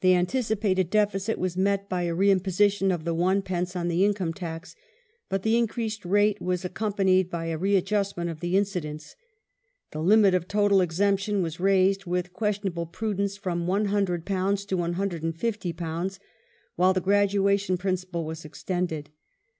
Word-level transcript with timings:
The 0.00 0.12
antici 0.12 0.58
pated 0.58 0.88
deficit 0.88 1.36
was 1.36 1.54
met 1.54 1.90
by 1.90 2.04
a 2.04 2.14
reimposition 2.14 2.90
of 2.90 3.04
the 3.04 3.14
Id. 3.14 3.76
on 3.76 3.88
the 3.88 4.02
income 4.02 4.32
tax, 4.32 4.74
but 5.28 5.42
the 5.42 5.58
increased 5.58 6.06
rate 6.06 6.40
was 6.40 6.64
accompanied 6.64 7.28
by 7.28 7.48
a 7.48 7.58
readjustment 7.58 8.30
of 8.30 8.40
the 8.40 8.56
incidence. 8.56 9.14
The 9.90 10.00
limit 10.00 10.32
of 10.32 10.48
total 10.48 10.80
exemption 10.80 11.42
was 11.42 11.60
raised, 11.60 12.06
with 12.06 12.32
questionable 12.32 12.86
prudence, 12.86 13.36
from 13.36 13.66
£100 13.66 14.66
to 14.68 14.76
£150, 14.78 16.18
while 16.76 16.94
the 16.94 17.02
graduation 17.02 17.76
principle 17.76 18.24
was 18.24 18.46
extended. 18.46 19.10